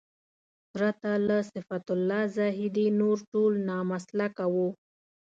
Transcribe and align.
پرته 0.71 1.11
له 1.27 1.37
صفت 1.53 1.85
الله 1.95 2.21
زاهدي 2.37 2.87
نور 2.99 3.17
ټول 3.31 3.51
نامسلکه 3.69 4.45
وو. 4.53 4.67